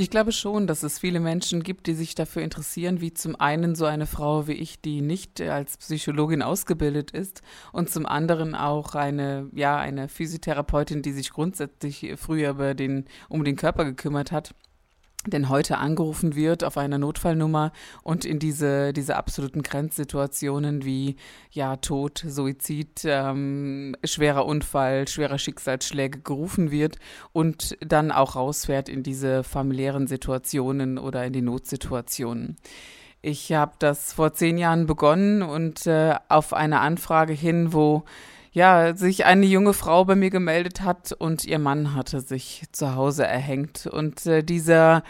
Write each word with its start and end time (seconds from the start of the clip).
Ich 0.00 0.08
glaube 0.08 0.32
schon, 0.32 0.66
dass 0.66 0.82
es 0.82 0.98
viele 0.98 1.20
Menschen 1.20 1.62
gibt, 1.62 1.86
die 1.86 1.92
sich 1.92 2.14
dafür 2.14 2.40
interessieren, 2.40 3.02
wie 3.02 3.12
zum 3.12 3.36
einen 3.36 3.74
so 3.74 3.84
eine 3.84 4.06
Frau 4.06 4.46
wie 4.46 4.54
ich, 4.54 4.80
die 4.80 5.02
nicht 5.02 5.42
als 5.42 5.76
Psychologin 5.76 6.40
ausgebildet 6.40 7.10
ist, 7.10 7.42
und 7.70 7.90
zum 7.90 8.06
anderen 8.06 8.54
auch 8.54 8.94
eine, 8.94 9.50
ja, 9.52 9.76
eine 9.76 10.08
Physiotherapeutin, 10.08 11.02
die 11.02 11.12
sich 11.12 11.28
grundsätzlich 11.28 12.14
früher 12.16 12.48
über 12.52 12.72
den, 12.72 13.04
um 13.28 13.44
den 13.44 13.56
Körper 13.56 13.84
gekümmert 13.84 14.32
hat 14.32 14.54
denn 15.26 15.50
heute 15.50 15.76
angerufen 15.76 16.34
wird 16.34 16.64
auf 16.64 16.78
einer 16.78 16.96
Notfallnummer 16.96 17.72
und 18.02 18.24
in 18.24 18.38
diese, 18.38 18.92
diese 18.92 19.16
absoluten 19.16 19.62
Grenzsituationen 19.62 20.84
wie 20.84 21.16
ja, 21.50 21.76
Tod, 21.76 22.24
Suizid, 22.26 23.02
ähm, 23.04 23.96
schwerer 24.02 24.46
Unfall, 24.46 25.06
schwerer 25.08 25.38
Schicksalsschläge 25.38 26.20
gerufen 26.20 26.70
wird 26.70 26.98
und 27.32 27.76
dann 27.80 28.12
auch 28.12 28.34
rausfährt 28.34 28.88
in 28.88 29.02
diese 29.02 29.44
familiären 29.44 30.06
Situationen 30.06 30.98
oder 30.98 31.24
in 31.26 31.34
die 31.34 31.42
Notsituationen. 31.42 32.56
Ich 33.20 33.52
habe 33.52 33.72
das 33.78 34.14
vor 34.14 34.32
zehn 34.32 34.56
Jahren 34.56 34.86
begonnen 34.86 35.42
und 35.42 35.86
äh, 35.86 36.14
auf 36.28 36.54
eine 36.54 36.80
Anfrage 36.80 37.34
hin, 37.34 37.74
wo 37.74 38.04
ja, 38.52 38.96
sich 38.96 39.24
eine 39.24 39.46
junge 39.46 39.72
Frau 39.72 40.04
bei 40.04 40.16
mir 40.16 40.30
gemeldet 40.30 40.80
hat 40.80 41.12
und 41.12 41.44
ihr 41.44 41.58
Mann 41.58 41.94
hatte 41.94 42.20
sich 42.20 42.64
zu 42.72 42.94
Hause 42.96 43.24
erhängt. 43.24 43.86
Und 43.86 44.26
äh, 44.26 44.42
dieser 44.42 45.04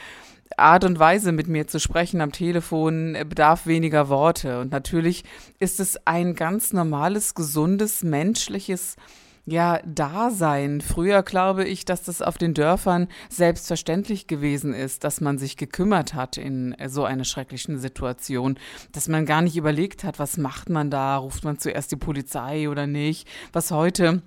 Art 0.56 0.84
und 0.84 0.98
Weise, 0.98 1.32
mit 1.32 1.48
mir 1.48 1.66
zu 1.66 1.80
sprechen 1.80 2.20
am 2.20 2.32
Telefon, 2.32 3.14
äh, 3.14 3.24
bedarf 3.26 3.66
weniger 3.66 4.08
Worte. 4.08 4.60
Und 4.60 4.72
natürlich 4.72 5.24
ist 5.58 5.80
es 5.80 6.06
ein 6.06 6.34
ganz 6.34 6.72
normales, 6.72 7.34
gesundes, 7.34 8.02
menschliches 8.02 8.96
ja, 9.46 9.80
Dasein. 9.84 10.80
Früher 10.80 11.22
glaube 11.22 11.64
ich, 11.64 11.84
dass 11.84 12.02
das 12.02 12.22
auf 12.22 12.38
den 12.38 12.54
Dörfern 12.54 13.08
selbstverständlich 13.28 14.26
gewesen 14.26 14.74
ist, 14.74 15.04
dass 15.04 15.20
man 15.20 15.38
sich 15.38 15.56
gekümmert 15.56 16.14
hat 16.14 16.36
in 16.36 16.72
äh, 16.74 16.88
so 16.88 17.04
einer 17.04 17.24
schrecklichen 17.24 17.78
Situation, 17.78 18.58
dass 18.92 19.08
man 19.08 19.26
gar 19.26 19.42
nicht 19.42 19.56
überlegt 19.56 20.04
hat, 20.04 20.18
was 20.18 20.36
macht 20.36 20.68
man 20.68 20.90
da, 20.90 21.16
ruft 21.16 21.44
man 21.44 21.58
zuerst 21.58 21.90
die 21.92 21.96
Polizei 21.96 22.68
oder 22.68 22.86
nicht, 22.86 23.26
was 23.52 23.70
heute 23.70 24.22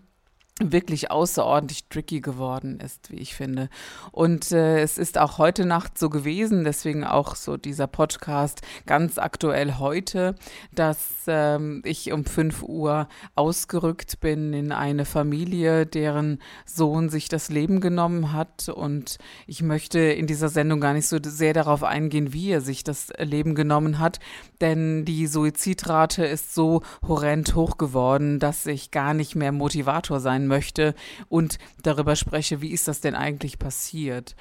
wirklich 0.62 1.10
außerordentlich 1.10 1.88
tricky 1.90 2.22
geworden 2.22 2.80
ist, 2.80 3.10
wie 3.10 3.18
ich 3.18 3.34
finde. 3.34 3.70
Und 4.12 4.52
äh, 4.52 4.82
es 4.82 5.00
ist 5.00 5.18
auch 5.18 5.40
heute 5.40 5.66
Nacht 5.66 5.98
so 5.98 6.10
gewesen, 6.10 6.64
deswegen 6.64 7.04
auch 7.04 7.36
so 7.36 7.58
dieser 7.58 7.88
Podcast 7.88 8.62
ganz 8.86 9.18
aktuell 9.18 9.80
heute, 9.80 10.36
dass 10.72 11.00
ähm, 11.26 11.82
ich 11.86 12.12
um 12.12 12.24
5 12.24 12.62
Uhr 12.64 13.08
ausgerückt 13.36 14.20
bin 14.20 14.54
in 14.54 14.72
eine 14.72 15.06
Familie, 15.06 15.88
deren 15.88 16.40
Sohn 16.66 17.10
sich 17.10 17.30
das 17.30 17.50
Leben 17.50 17.82
genommen 17.82 18.32
hat. 18.32 18.70
Und 18.70 19.18
ich 19.48 19.64
möchte 19.64 20.00
in 20.00 20.28
dieser 20.28 20.50
Sendung 20.50 20.80
gar 20.80 20.94
nicht 20.94 21.08
so 21.08 21.18
sehr 21.24 21.54
darauf 21.54 21.84
eingehen, 21.84 22.32
wie 22.32 22.52
er 22.52 22.62
sich 22.62 22.84
das 22.84 23.12
Leben 23.18 23.56
genommen 23.56 23.98
hat, 23.98 24.20
denn 24.62 25.04
die 25.04 25.26
Suizidrate 25.26 26.26
ist 26.26 26.54
so 26.54 26.84
horrend 27.06 27.56
hoch 27.56 27.78
geworden, 27.78 28.40
dass 28.40 28.68
ich 28.68 28.92
gar 28.92 29.16
nicht 29.16 29.36
mehr 29.36 29.52
Motivator 29.52 30.20
sein 30.20 30.43
sein 30.44 30.48
möchte 30.48 30.94
und 31.30 31.58
darüber 31.82 32.16
spreche, 32.16 32.62
wie 32.62 32.72
ist 32.72 32.88
das 32.88 33.02
denn 33.02 33.16
eigentlich 33.16 33.60
passiert. 33.60 34.36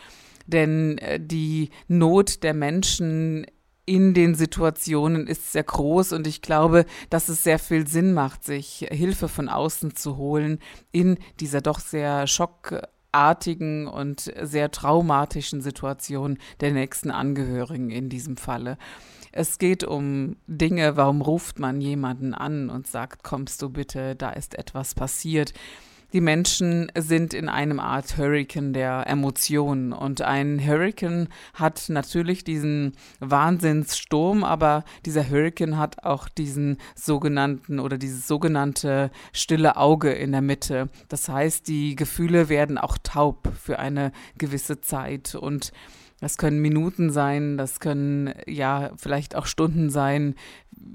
Denn 0.47 0.99
äh, 0.99 1.21
die 1.21 1.71
Not 1.89 2.43
der 2.43 2.55
Menschen 2.55 3.47
in 3.85 4.15
den 4.15 4.35
Situationen 4.35 5.27
ist 5.27 5.53
sehr 5.53 5.65
groß 5.65 6.13
und 6.13 6.27
ich 6.27 6.41
glaube, 6.41 6.85
dass 7.11 7.29
es 7.29 7.43
sehr 7.43 7.59
viel 7.59 7.87
Sinn 7.89 8.15
macht, 8.15 8.45
sich 8.45 8.87
Hilfe 8.91 9.29
von 9.29 9.49
außen 9.49 9.97
zu 9.97 10.17
holen 10.17 10.61
in 10.93 11.19
dieser 11.41 11.61
doch 11.61 11.81
sehr 11.81 12.29
schockartigen 12.29 13.89
und 13.89 14.33
sehr 14.41 14.71
traumatischen 14.71 15.61
Situation 15.61 16.39
der 16.61 16.71
nächsten 16.73 17.11
Angehörigen 17.11 17.91
in 17.91 18.09
diesem 18.09 18.37
Falle. 18.37 18.79
Es 19.33 19.59
geht 19.59 19.83
um 19.83 20.37
Dinge, 20.47 20.97
warum 20.97 21.21
ruft 21.21 21.59
man 21.59 21.81
jemanden 21.81 22.35
an 22.35 22.71
und 22.71 22.87
sagt, 22.87 23.25
kommst 23.25 23.63
du 23.63 23.71
bitte, 23.71 24.15
da 24.15 24.31
ist 24.31 24.57
etwas 24.57 24.95
passiert. 24.95 25.55
Die 26.13 26.21
Menschen 26.21 26.93
sind 26.95 27.33
in 27.33 27.49
einem 27.49 27.81
Art 27.81 28.19
Hurricane 28.19 28.75
der 28.75 29.07
Emotionen 29.07 29.95
und 29.95 30.21
ein 30.21 30.61
Hurricane 30.61 31.29
hat 31.55 31.89
natürlich 31.89 32.45
diesen 32.45 32.93
Wahnsinnssturm, 33.21 34.45
aber 34.45 34.85
dieser 35.07 35.27
Hurricane 35.29 35.79
hat 35.79 36.05
auch 36.05 36.29
diesen 36.29 36.77
sogenannten 36.95 37.81
oder 37.81 37.97
dieses 37.97 38.29
sogenannte 38.29 39.11
stille 39.33 39.79
Auge 39.79 40.13
in 40.13 40.33
der 40.33 40.43
Mitte. 40.43 40.91
Das 41.09 41.31
heißt, 41.31 41.67
die 41.67 41.97
Gefühle 41.97 42.51
werden 42.51 42.77
auch 42.77 42.99
taub 43.03 43.49
für 43.59 43.79
eine 43.79 44.13
gewisse 44.37 44.83
Zeit 44.83 45.35
und 45.35 45.73
das 46.23 46.39
können 46.39 46.61
Minuten 46.63 47.11
sein, 47.11 47.57
das 47.57 47.81
können 47.81 48.33
ja 48.47 48.93
vielleicht 48.97 49.35
auch 49.35 49.47
Stunden 49.47 49.91
sein. 49.91 50.37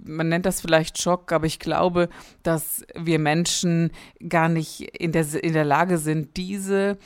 Man 0.06 0.30
nennt 0.30 0.46
das 0.46 0.62
vielleicht 0.62 1.02
Schock, 1.02 1.32
aber 1.32 1.46
ich 1.46 1.60
glaube, 1.60 2.10
dass 2.44 2.86
wir 2.96 3.20
Menschen 3.20 3.92
gar 4.28 4.50
nicht 4.50 4.82
in 4.82 5.12
der, 5.12 5.26
in 5.44 5.54
der 5.54 5.66
Lage 5.66 5.98
sind, 5.98 6.38
diese 6.38 6.98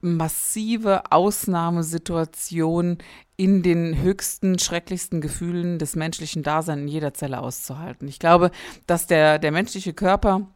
massive 0.00 1.10
Ausnahmesituation 1.10 2.98
in 3.36 3.62
den 3.62 4.00
höchsten, 4.00 4.58
schrecklichsten 4.58 5.20
Gefühlen 5.20 5.78
des 5.78 5.96
menschlichen 5.96 6.42
Daseins 6.42 6.82
in 6.82 6.88
jeder 6.88 7.14
Zelle 7.14 7.40
auszuhalten. 7.40 8.06
Ich 8.06 8.18
glaube, 8.18 8.50
dass 8.86 9.06
der, 9.06 9.38
der 9.38 9.50
menschliche 9.50 9.94
Körper 9.94 10.53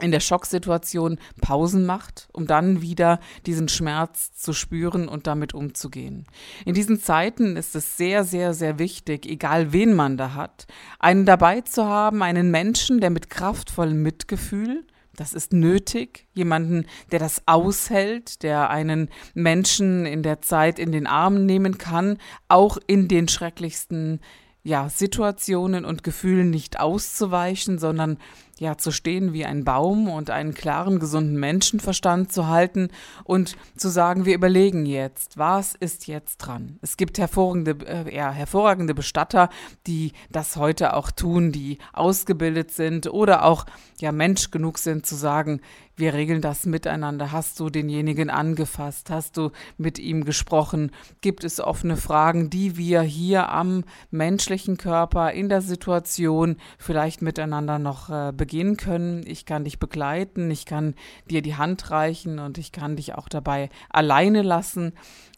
in 0.00 0.10
der 0.10 0.20
Schocksituation 0.20 1.18
Pausen 1.40 1.86
macht, 1.86 2.28
um 2.32 2.46
dann 2.46 2.82
wieder 2.82 3.20
diesen 3.46 3.68
Schmerz 3.68 4.32
zu 4.34 4.52
spüren 4.52 5.08
und 5.08 5.26
damit 5.26 5.54
umzugehen. 5.54 6.26
In 6.64 6.74
diesen 6.74 7.00
Zeiten 7.00 7.56
ist 7.56 7.76
es 7.76 7.96
sehr, 7.96 8.24
sehr, 8.24 8.54
sehr 8.54 8.78
wichtig, 8.78 9.26
egal 9.26 9.72
wen 9.72 9.94
man 9.94 10.16
da 10.16 10.34
hat, 10.34 10.66
einen 10.98 11.26
dabei 11.26 11.60
zu 11.60 11.84
haben, 11.84 12.22
einen 12.22 12.50
Menschen, 12.50 13.00
der 13.00 13.10
mit 13.10 13.30
kraftvollem 13.30 14.02
Mitgefühl, 14.02 14.84
das 15.16 15.32
ist 15.32 15.52
nötig, 15.52 16.26
jemanden, 16.34 16.86
der 17.12 17.20
das 17.20 17.42
aushält, 17.46 18.42
der 18.42 18.70
einen 18.70 19.08
Menschen 19.32 20.06
in 20.06 20.24
der 20.24 20.42
Zeit 20.42 20.80
in 20.80 20.90
den 20.90 21.06
Arm 21.06 21.46
nehmen 21.46 21.78
kann, 21.78 22.18
auch 22.48 22.78
in 22.88 23.06
den 23.06 23.28
schrecklichsten 23.28 24.20
ja, 24.64 24.88
Situationen 24.88 25.84
und 25.84 26.02
Gefühlen 26.02 26.48
nicht 26.48 26.80
auszuweichen, 26.80 27.78
sondern 27.78 28.18
ja, 28.58 28.78
zu 28.78 28.92
stehen 28.92 29.32
wie 29.32 29.44
ein 29.44 29.64
Baum 29.64 30.08
und 30.08 30.30
einen 30.30 30.54
klaren, 30.54 31.00
gesunden 31.00 31.38
Menschenverstand 31.38 32.32
zu 32.32 32.46
halten 32.46 32.88
und 33.24 33.56
zu 33.76 33.88
sagen, 33.88 34.24
wir 34.24 34.34
überlegen 34.34 34.86
jetzt, 34.86 35.36
was 35.36 35.74
ist 35.74 36.06
jetzt 36.06 36.38
dran? 36.38 36.78
Es 36.80 36.96
gibt 36.96 37.18
hervorragende, 37.18 37.76
äh, 37.86 38.14
ja, 38.14 38.30
hervorragende 38.30 38.94
Bestatter, 38.94 39.50
die 39.86 40.12
das 40.30 40.56
heute 40.56 40.94
auch 40.94 41.10
tun, 41.10 41.52
die 41.52 41.78
ausgebildet 41.92 42.70
sind 42.70 43.08
oder 43.08 43.44
auch 43.44 43.66
ja 44.00 44.12
Mensch 44.12 44.50
genug 44.50 44.78
sind 44.78 45.04
zu 45.04 45.16
sagen, 45.16 45.60
wir 45.96 46.14
regeln 46.14 46.40
das 46.40 46.66
miteinander. 46.66 47.30
Hast 47.30 47.60
du 47.60 47.70
denjenigen 47.70 48.30
angefasst? 48.30 49.10
Hast 49.10 49.36
du 49.36 49.50
mit 49.78 49.98
ihm 49.98 50.24
gesprochen? 50.24 50.90
Gibt 51.20 51.44
es 51.44 51.60
offene 51.60 51.96
Fragen, 51.96 52.50
die 52.50 52.76
wir 52.76 53.02
hier 53.02 53.50
am 53.50 53.84
menschlichen 54.10 54.76
Körper 54.76 55.32
in 55.32 55.48
der 55.48 55.60
Situation 55.60 56.56
vielleicht 56.78 57.22
miteinander 57.22 57.78
noch 57.78 58.10
äh, 58.10 58.32
begehen 58.32 58.76
können? 58.76 59.24
Ich 59.26 59.46
kann 59.46 59.64
dich 59.64 59.78
begleiten, 59.78 60.50
ich 60.50 60.66
kann 60.66 60.94
dir 61.30 61.42
die 61.42 61.56
Hand 61.56 61.90
reichen 61.90 62.38
und 62.38 62.58
ich 62.58 62.72
kann 62.72 62.96
dich 62.96 63.14
auch 63.14 63.28
dabei 63.28 63.68
alleine 63.88 64.42
lassen 64.42 64.94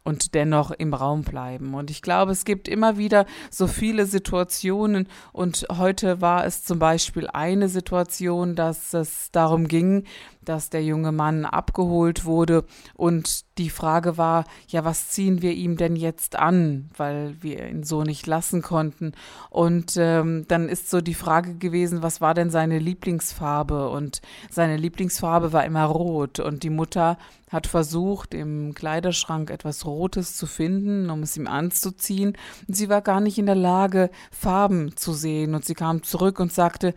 und 0.06 0.35
dennoch 0.35 0.70
im 0.70 0.94
Raum 0.94 1.23
bleiben. 1.23 1.75
Und 1.75 1.91
ich 1.91 2.00
glaube, 2.00 2.31
es 2.31 2.44
gibt 2.44 2.69
immer 2.69 2.97
wieder 2.97 3.26
so 3.50 3.67
viele 3.67 4.06
Situationen 4.06 5.08
und 5.32 5.67
heute 5.76 6.20
war 6.20 6.47
es 6.47 6.62
zum 6.62 6.79
Beispiel 6.79 7.26
eine 7.26 7.69
Situation, 7.69 8.55
dass 8.55 8.94
es 8.94 9.32
darum 9.32 9.67
ging, 9.67 10.05
dass 10.44 10.70
der 10.70 10.85
junge 10.85 11.11
Mann 11.11 11.44
abgeholt 11.44 12.25
wurde 12.25 12.64
und 12.94 13.44
die 13.58 13.69
Frage 13.69 14.17
war, 14.17 14.44
ja, 14.69 14.85
was 14.85 15.08
ziehen 15.11 15.43
wir 15.43 15.53
ihm 15.53 15.76
denn 15.76 15.97
jetzt 15.97 16.37
an, 16.37 16.88
weil 16.97 17.35
wir 17.41 17.67
ihn 17.69 17.82
so 17.82 18.05
nicht 18.05 18.29
lassen 18.29 18.62
konnten. 18.62 19.12
Und 19.50 19.94
ähm, 19.97 20.44
dann 20.47 20.69
ist 20.69 20.88
so 20.88 21.00
die 21.00 21.14
Frage 21.14 21.55
gewesen, 21.55 22.02
was 22.02 22.20
war 22.20 22.35
denn 22.35 22.50
seine 22.50 22.79
Lieblingsfarbe? 22.79 23.88
Und 23.88 24.20
seine 24.50 24.76
Lieblingsfarbe 24.76 25.52
war 25.52 25.64
immer 25.64 25.85
rot. 25.85 26.38
Und 26.38 26.62
die 26.62 26.70
Mutter 26.70 27.17
hat 27.51 27.67
versucht, 27.67 28.35
im 28.35 28.75
Kleiderschrank 28.75 29.51
etwas 29.51 29.87
Rotes 29.87 30.37
zu 30.37 30.47
finden, 30.47 31.11
um 31.11 31.23
es 31.23 31.37
ihm 31.37 31.47
anzuziehen. 31.47 32.37
Und 32.67 32.75
sie 32.75 32.89
war 32.89 33.03
gar 33.03 33.21
nicht 33.21 33.39
in 33.39 33.47
der 33.47 33.55
Lage, 33.55 34.11
Farben 34.33 34.97
zu 34.97 35.13
sehen. 35.13 35.55
Und 35.55 35.65
sie 35.65 35.75
kam 35.75 36.03
zurück 36.03 36.41
und 36.41 36.53
sagte, 36.53 36.95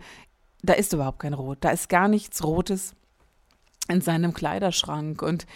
da 0.62 0.72
ist 0.72 0.92
überhaupt 0.92 1.20
kein 1.20 1.34
Rot, 1.34 1.58
da 1.60 1.70
ist 1.70 1.88
gar 1.88 2.08
nichts 2.08 2.44
Rotes 2.44 2.94
in 3.88 4.00
seinem 4.00 4.34
Kleiderschrank. 4.34 5.22
Und 5.22 5.46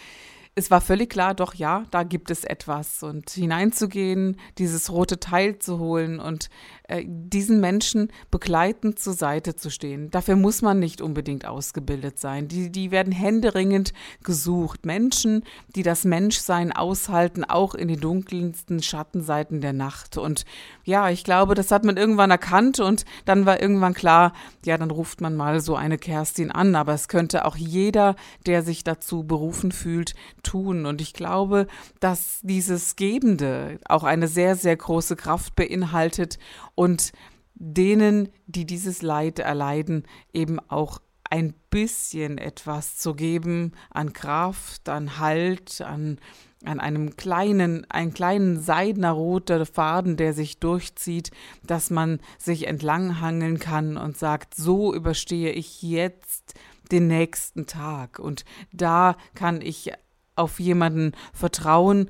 es 0.55 0.71
war 0.71 0.79
völlig 0.79 1.09
klar, 1.09 1.35
doch 1.35 1.53
ja, 1.53 1.83
da 1.91 2.03
gibt 2.03 2.31
es 2.31 2.45
etwas. 2.45 3.03
Und 3.03 3.29
hineinzugehen, 3.29 4.39
dieses 4.57 4.89
rote 4.91 5.19
Teil 5.19 5.59
zu 5.59 5.79
holen 5.79 6.19
und 6.19 6.49
diesen 7.03 7.59
Menschen 7.59 8.11
begleitend 8.29 8.99
zur 8.99 9.13
Seite 9.13 9.55
zu 9.55 9.71
stehen. 9.71 10.11
Dafür 10.11 10.35
muss 10.35 10.61
man 10.61 10.79
nicht 10.79 11.01
unbedingt 11.01 11.45
ausgebildet 11.45 12.19
sein. 12.19 12.47
Die, 12.47 12.71
die 12.71 12.91
werden 12.91 13.11
händeringend 13.11 13.91
gesucht. 14.23 14.85
Menschen, 14.85 15.43
die 15.75 15.81
das 15.81 16.05
Menschsein 16.05 16.71
aushalten, 16.71 17.43
auch 17.43 17.73
in 17.73 17.87
den 17.87 17.99
dunkelsten 17.99 18.83
Schattenseiten 18.83 19.61
der 19.61 19.73
Nacht. 19.73 20.17
Und 20.17 20.45
ja, 20.83 21.09
ich 21.09 21.23
glaube, 21.23 21.55
das 21.55 21.71
hat 21.71 21.85
man 21.85 21.97
irgendwann 21.97 22.29
erkannt 22.29 22.79
und 22.79 23.05
dann 23.25 23.47
war 23.47 23.59
irgendwann 23.59 23.95
klar, 23.95 24.33
ja, 24.63 24.77
dann 24.77 24.91
ruft 24.91 25.21
man 25.21 25.35
mal 25.35 25.61
so 25.61 25.75
eine 25.75 25.97
Kerstin 25.97 26.51
an. 26.51 26.75
Aber 26.75 26.93
es 26.93 27.07
könnte 27.07 27.45
auch 27.45 27.55
jeder, 27.55 28.15
der 28.45 28.61
sich 28.61 28.83
dazu 28.83 29.23
berufen 29.23 29.71
fühlt, 29.71 30.13
tun. 30.43 30.85
Und 30.85 31.01
ich 31.01 31.13
glaube, 31.13 31.65
dass 31.99 32.39
dieses 32.43 32.95
Gebende 32.95 33.79
auch 33.89 34.03
eine 34.03 34.27
sehr, 34.27 34.55
sehr 34.55 34.77
große 34.77 35.15
Kraft 35.15 35.55
beinhaltet 35.55 36.37
und 36.75 37.11
denen, 37.55 38.29
die 38.47 38.65
dieses 38.65 39.01
Leid 39.01 39.39
erleiden, 39.39 40.03
eben 40.33 40.59
auch 40.59 40.99
ein 41.29 41.53
bisschen 41.69 42.37
etwas 42.37 42.97
zu 42.97 43.15
geben 43.15 43.71
an 43.89 44.13
Kraft, 44.13 44.87
an 44.89 45.17
Halt, 45.19 45.81
an, 45.81 46.19
an 46.63 46.79
einem 46.79 47.15
kleinen, 47.15 47.89
einen 47.89 48.13
kleinen 48.13 48.59
seidener 48.59 49.11
roter 49.11 49.65
Faden, 49.65 50.17
der 50.17 50.33
sich 50.33 50.59
durchzieht, 50.59 51.31
dass 51.63 51.89
man 51.89 52.19
sich 52.37 52.67
entlanghangeln 52.67 53.59
kann 53.59 53.97
und 53.97 54.17
sagt, 54.17 54.55
so 54.55 54.93
überstehe 54.93 55.51
ich 55.51 55.81
jetzt 55.81 56.53
den 56.91 57.07
nächsten 57.07 57.65
Tag. 57.65 58.19
Und 58.19 58.45
da 58.71 59.17
kann 59.33 59.61
ich 59.61 59.91
auf 60.35 60.59
jemanden 60.59 61.13
vertrauen, 61.33 62.09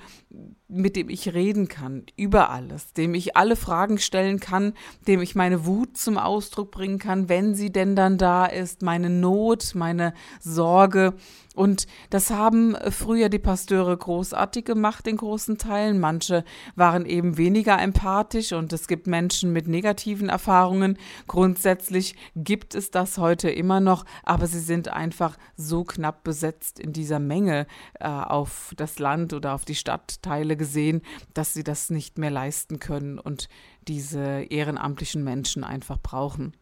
mit 0.68 0.96
dem 0.96 1.10
ich 1.10 1.34
reden 1.34 1.68
kann, 1.68 2.04
über 2.18 2.50
alles, 2.50 2.94
dem 2.94 3.14
ich 3.14 3.38
alle 3.38 3.56
Fragen 3.56 3.98
stellen 3.98 4.40
kann, 4.40 4.74
dem 5.08 5.22
ich 5.22 5.36
meine 5.36 5.66
Wut 5.66 5.98
zum 5.98 6.18
Ausdruck 6.18 6.72
bringen 6.72 6.98
kann, 6.98 7.30
wenn 7.30 7.54
sie 7.54 7.72
denn 7.72 7.96
dann 7.96 8.18
da 8.18 8.46
ist, 8.46 8.82
meine 8.82 9.10
Not, 9.10 9.74
meine 9.76 10.14
Sorge. 10.40 11.14
Und 11.56 11.88
das 12.10 12.32
haben 12.32 12.76
früher 12.90 13.30
die 13.30 13.40
Pasteure 13.40 13.96
großartig 13.96 14.66
gemacht 14.66 15.08
in 15.08 15.18
großen 15.18 15.58
Teilen. 15.58 16.00
Manche 16.00 16.44
waren 16.76 17.06
eben 17.06 17.38
weniger 17.38 17.82
empathisch 17.82 18.52
und 18.52 18.74
es 18.74 18.88
gibt 18.88 19.08
Menschen 19.08 19.54
mit 19.54 19.68
negativen 19.68 20.28
Erfahrungen. 20.28 20.98
Grundsätzlich 21.28 22.16
gibt 22.36 22.76
es 22.76 22.92
das 22.92 23.18
heute 23.18 23.50
immer 23.50 23.80
noch, 23.80 24.04
aber 24.24 24.48
sie 24.48 24.60
sind 24.60 24.90
einfach 24.90 25.38
so 25.56 25.86
knapp 25.86 26.24
besetzt 26.24 26.80
in 26.80 26.92
dieser 26.92 27.20
Menge 27.20 27.68
äh, 28.00 28.08
auf 28.08 28.74
das 28.76 29.00
Land 29.00 29.34
oder 29.34 29.54
auf 29.54 29.64
die 29.64 29.76
Stadtteile 30.25 30.57
gesehen, 30.57 31.01
dass 31.33 31.54
sie 31.54 31.63
das 31.63 31.89
nicht 31.92 32.18
mehr 32.18 32.31
leisten 32.31 32.80
können 32.80 33.19
und 33.19 33.48
diese 33.88 34.42
ehrenamtlichen 34.50 35.24
Menschen 35.24 35.63
einfach 35.63 36.00
brauchen. 36.01 36.54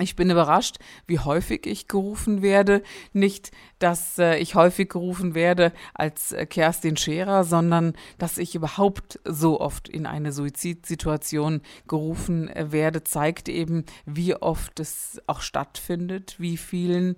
Ich 0.00 0.16
bin 0.16 0.28
überrascht, 0.28 0.78
wie 1.06 1.20
häufig 1.20 1.66
ich 1.66 1.86
gerufen 1.86 2.42
werde. 2.42 2.82
Nicht, 3.12 3.52
dass 3.78 4.18
äh, 4.18 4.38
ich 4.38 4.56
häufig 4.56 4.88
gerufen 4.88 5.36
werde 5.36 5.72
als 5.92 6.32
äh, 6.32 6.46
Kerstin 6.46 6.96
Scherer, 6.96 7.44
sondern 7.44 7.92
dass 8.18 8.38
ich 8.38 8.56
überhaupt 8.56 9.20
so 9.24 9.60
oft 9.60 9.88
in 9.88 10.06
eine 10.06 10.32
Suizidsituation 10.32 11.60
gerufen 11.86 12.48
äh, 12.48 12.72
werde, 12.72 13.04
zeigt 13.04 13.48
eben, 13.48 13.84
wie 14.04 14.34
oft 14.34 14.80
es 14.80 15.20
auch 15.28 15.42
stattfindet, 15.42 16.36
wie 16.38 16.56
vielen 16.56 17.14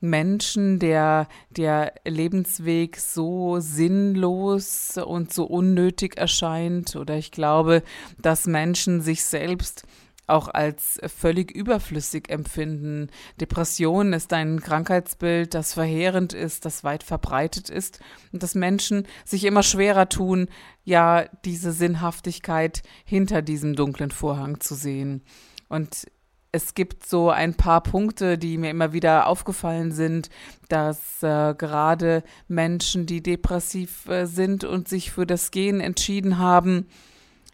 Menschen, 0.00 0.78
der 0.78 1.28
der 1.50 1.94
Lebensweg 2.04 2.98
so 2.98 3.60
sinnlos 3.60 4.98
und 4.98 5.32
so 5.32 5.44
unnötig 5.44 6.16
erscheint. 6.16 6.96
Oder 6.96 7.16
ich 7.16 7.30
glaube, 7.30 7.82
dass 8.20 8.46
Menschen 8.46 9.00
sich 9.00 9.24
selbst 9.24 9.84
auch 10.26 10.48
als 10.48 10.98
völlig 11.06 11.52
überflüssig 11.52 12.28
empfinden. 12.30 13.10
Depression 13.40 14.12
ist 14.12 14.32
ein 14.32 14.60
Krankheitsbild, 14.60 15.54
das 15.54 15.74
verheerend 15.74 16.32
ist, 16.32 16.64
das 16.64 16.84
weit 16.84 17.02
verbreitet 17.02 17.70
ist 17.70 18.00
und 18.32 18.42
dass 18.42 18.54
Menschen 18.54 19.06
sich 19.24 19.44
immer 19.44 19.62
schwerer 19.62 20.08
tun, 20.08 20.48
ja, 20.84 21.26
diese 21.44 21.72
Sinnhaftigkeit 21.72 22.82
hinter 23.04 23.42
diesem 23.42 23.76
dunklen 23.76 24.10
Vorhang 24.10 24.60
zu 24.60 24.74
sehen. 24.74 25.22
Und 25.68 26.06
es 26.56 26.74
gibt 26.74 27.06
so 27.06 27.30
ein 27.30 27.54
paar 27.54 27.82
Punkte, 27.82 28.38
die 28.38 28.58
mir 28.58 28.70
immer 28.70 28.92
wieder 28.92 29.26
aufgefallen 29.26 29.92
sind, 29.92 30.30
dass 30.68 31.22
äh, 31.22 31.54
gerade 31.54 32.24
Menschen, 32.48 33.06
die 33.06 33.22
depressiv 33.22 34.08
äh, 34.08 34.26
sind 34.26 34.64
und 34.64 34.88
sich 34.88 35.12
für 35.12 35.26
das 35.26 35.50
Gehen 35.50 35.80
entschieden 35.80 36.38
haben, 36.38 36.86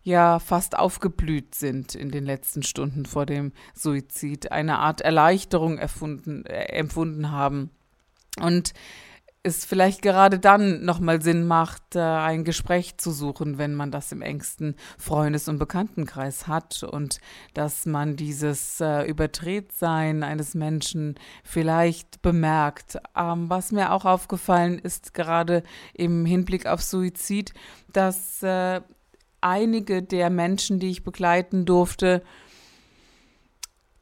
ja 0.05 0.39
fast 0.39 0.79
aufgeblüht 0.79 1.55
sind 1.55 1.95
in 1.95 2.11
den 2.11 2.25
letzten 2.25 2.63
Stunden 2.63 3.05
vor 3.05 3.27
dem 3.27 3.53
Suizid, 3.75 4.51
eine 4.51 4.79
Art 4.79 5.01
Erleichterung 5.01 5.79
erfunden, 5.79 6.47
äh, 6.47 6.65
empfunden 6.73 7.31
haben. 7.31 7.71
Und 8.41 8.73
es 9.45 9.65
vielleicht 9.65 10.03
gerade 10.03 10.39
dann 10.39 10.85
nochmal 10.85 11.21
Sinn 11.21 11.47
macht, 11.47 11.97
äh, 11.97 12.01
ein 12.01 12.45
Gespräch 12.45 12.99
zu 12.99 13.11
suchen, 13.11 13.59
wenn 13.59 13.75
man 13.75 13.91
das 13.91 14.13
im 14.13 14.23
engsten 14.23 14.77
Freundes- 14.99 15.49
und 15.49 15.59
Bekanntenkreis 15.59 16.47
hat 16.47 16.85
und 16.85 17.21
dass 17.53 17.85
man 17.85 18.15
dieses 18.15 18.81
äh, 18.81 19.03
Übertretsein 19.03 20.23
eines 20.23 20.55
Menschen 20.55 21.17
vielleicht 21.43 22.23
bemerkt. 22.23 22.99
Ähm, 23.17 23.51
was 23.51 23.73
mir 23.73 23.93
auch 23.93 24.05
aufgefallen 24.05 24.79
ist, 24.79 25.13
gerade 25.13 25.65
im 25.93 26.25
Hinblick 26.25 26.67
auf 26.67 26.81
Suizid, 26.81 27.53
dass 27.93 28.45
äh, 28.45 28.81
einige 29.41 30.05
der 30.05 30.31
Menschen, 30.31 30.79
die 30.79 30.91
ich 30.91 31.03
begleiten 31.03 31.65
durfte, 31.65 32.23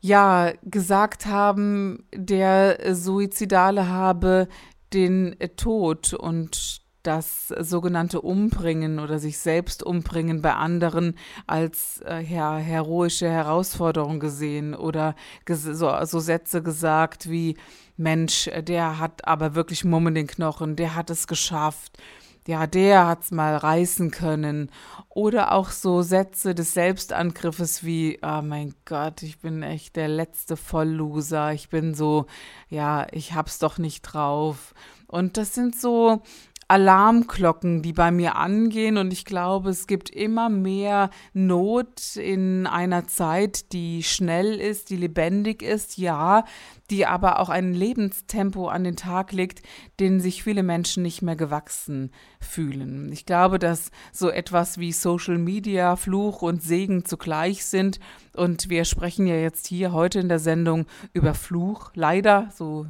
ja, 0.03 0.53
gesagt 0.63 1.27
haben, 1.27 2.05
der 2.15 2.95
Suizidale 2.95 3.89
habe 3.89 4.49
den 4.93 5.37
Tod 5.57 6.15
und 6.15 6.83
das 7.03 7.49
sogenannte 7.49 8.21
Umbringen 8.21 8.99
oder 8.99 9.19
sich 9.19 9.39
selbst 9.39 9.83
umbringen 9.83 10.43
bei 10.43 10.55
anderen 10.55 11.17
als 11.47 12.03
äh, 12.06 12.20
ja, 12.23 12.56
heroische 12.56 13.29
Herausforderung 13.29 14.20
gesehen 14.20 14.75
oder 14.75 15.15
ges 15.47 15.63
so, 15.63 15.93
so 16.05 16.20
Sätze 16.20 16.63
gesagt 16.63 17.31
wie 17.31 17.56
Mensch, 17.97 18.51
der 18.63 18.99
hat 18.99 19.27
aber 19.27 19.55
wirklich 19.55 19.85
Mumm 19.85 20.09
in 20.09 20.15
den 20.15 20.27
Knochen, 20.27 20.77
der 20.77 20.94
hat 20.94 21.11
es 21.11 21.27
geschafft 21.27 21.99
ja, 22.47 22.67
der 22.67 23.06
hat's 23.06 23.31
mal 23.31 23.56
reißen 23.56 24.11
können. 24.11 24.70
Oder 25.09 25.53
auch 25.53 25.70
so 25.70 26.03
Sätze 26.03 26.55
des 26.55 26.75
Selbstangriffes 26.75 27.85
wie, 27.85 28.19
oh 28.23 28.43
mein 28.43 28.75
Gott, 28.85 29.23
ich 29.23 29.41
bin 29.41 29.63
echt 29.63 29.97
der 29.97 30.09
letzte 30.09 30.56
Vollloser. 30.56 31.53
Ich 31.53 31.69
bin 31.69 31.94
so, 31.94 32.27
ja, 32.69 33.06
ich 33.13 33.35
hab's 33.35 33.59
doch 33.59 33.79
nicht 33.79 34.03
drauf. 34.03 34.75
Und 35.06 35.37
das 35.37 35.55
sind 35.55 35.79
so 35.79 36.23
Alarmglocken, 36.70 37.82
die 37.82 37.93
bei 37.93 38.12
mir 38.12 38.36
angehen. 38.36 38.96
Und 38.96 39.12
ich 39.12 39.24
glaube, 39.24 39.70
es 39.70 39.89
gibt 39.89 40.08
immer 40.08 40.48
mehr 40.48 41.10
Not 41.32 42.15
in 42.15 42.69
einer 42.69 43.08
Zeit, 43.08 43.72
die 43.72 44.05
schnell 44.05 44.55
ist, 44.55 44.91
die 44.91 44.96
lebendig 44.96 45.62
ist, 45.62 45.98
ja, 45.98 46.44
die 46.89 47.06
aber 47.06 47.41
auch 47.41 47.48
ein 47.48 47.74
Lebenstempo 47.74 48.69
an 48.69 48.84
den 48.84 48.94
Tag 48.94 49.32
legt, 49.32 49.62
den 49.98 50.20
sich 50.20 50.44
viele 50.44 50.62
Menschen 50.62 51.03
nicht 51.03 51.22
mehr 51.22 51.34
gewachsen 51.34 52.12
fühlen. 52.39 53.10
Ich 53.10 53.27
glaube, 53.27 53.58
dass 53.58 53.91
so 54.12 54.31
etwas 54.31 54.79
wie 54.79 54.93
Social 54.93 55.39
Media 55.39 55.96
Fluch 55.96 56.41
und 56.41 56.62
Segen 56.62 57.05
zugleich 57.05 57.65
sind. 57.65 57.98
Und 58.36 58.70
wir 58.70 58.84
sprechen 58.84 59.27
ja 59.27 59.34
jetzt 59.34 59.67
hier 59.67 59.91
heute 59.91 60.20
in 60.20 60.29
der 60.29 60.39
Sendung 60.39 60.86
über 61.15 61.34
Fluch, 61.34 61.91
leider 61.94 62.48
so 62.55 62.86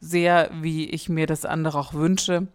sehr, 0.00 0.50
wie 0.60 0.88
ich 0.88 1.08
mir 1.08 1.26
das 1.26 1.44
andere 1.44 1.80
auch 1.80 1.94
wünsche. 1.94 2.46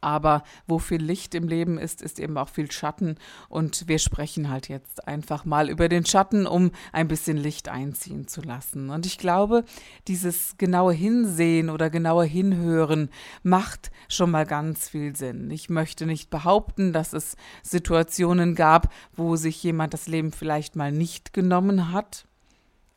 Aber 0.00 0.44
wo 0.66 0.78
viel 0.78 1.02
Licht 1.02 1.34
im 1.34 1.48
Leben 1.48 1.78
ist, 1.78 2.02
ist 2.02 2.20
eben 2.20 2.38
auch 2.38 2.48
viel 2.48 2.70
Schatten. 2.70 3.16
Und 3.48 3.88
wir 3.88 3.98
sprechen 3.98 4.48
halt 4.48 4.68
jetzt 4.68 5.06
einfach 5.08 5.44
mal 5.44 5.68
über 5.68 5.88
den 5.88 6.06
Schatten, 6.06 6.46
um 6.46 6.70
ein 6.92 7.08
bisschen 7.08 7.36
Licht 7.36 7.68
einziehen 7.68 8.28
zu 8.28 8.40
lassen. 8.40 8.90
Und 8.90 9.06
ich 9.06 9.18
glaube, 9.18 9.64
dieses 10.06 10.56
genaue 10.56 10.92
Hinsehen 10.92 11.70
oder 11.70 11.90
genaue 11.90 12.24
Hinhören 12.24 13.10
macht 13.42 13.90
schon 14.08 14.30
mal 14.30 14.46
ganz 14.46 14.88
viel 14.88 15.16
Sinn. 15.16 15.50
Ich 15.50 15.68
möchte 15.68 16.06
nicht 16.06 16.30
behaupten, 16.30 16.92
dass 16.92 17.12
es 17.12 17.36
Situationen 17.62 18.54
gab, 18.54 18.92
wo 19.14 19.36
sich 19.36 19.62
jemand 19.62 19.94
das 19.94 20.06
Leben 20.06 20.32
vielleicht 20.32 20.76
mal 20.76 20.92
nicht 20.92 21.32
genommen 21.32 21.92
hat. 21.92 22.26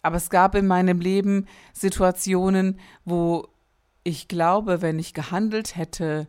Aber 0.04 0.18
es 0.18 0.30
gab 0.30 0.56
in 0.56 0.68
meinem 0.68 1.00
Leben 1.00 1.48
Situationen, 1.74 2.80
wo 3.06 3.48
ich 4.04 4.28
glaube, 4.28 4.82
wenn 4.82 4.98
ich 4.98 5.14
gehandelt 5.14 5.76
hätte, 5.76 6.28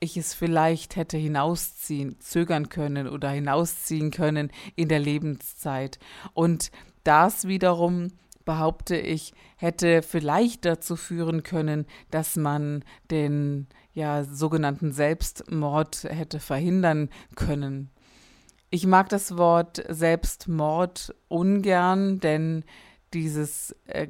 ich 0.00 0.16
es 0.16 0.34
vielleicht 0.34 0.96
hätte 0.96 1.18
hinausziehen, 1.18 2.18
zögern 2.20 2.70
können 2.70 3.06
oder 3.06 3.30
hinausziehen 3.30 4.10
können 4.10 4.50
in 4.74 4.88
der 4.88 4.98
Lebenszeit. 4.98 5.98
Und 6.32 6.70
das 7.04 7.46
wiederum 7.46 8.08
behaupte 8.44 8.96
ich, 8.96 9.34
hätte 9.56 10.02
vielleicht 10.02 10.64
dazu 10.64 10.96
führen 10.96 11.42
können, 11.42 11.86
dass 12.10 12.36
man 12.36 12.82
den 13.10 13.68
ja 13.92 14.24
sogenannten 14.24 14.92
Selbstmord 14.92 16.04
hätte 16.04 16.40
verhindern 16.40 17.10
können. 17.36 17.90
Ich 18.70 18.86
mag 18.86 19.08
das 19.08 19.36
Wort 19.36 19.84
Selbstmord 19.88 21.14
ungern, 21.28 22.20
denn 22.20 22.64
dieses 23.12 23.74
äh, 23.86 24.08